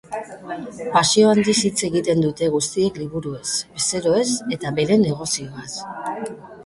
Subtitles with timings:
[0.95, 4.27] Pasio handiz hitz egiten dute guztiek liburuez, bezeroez
[4.59, 5.71] eta beren negozioaz.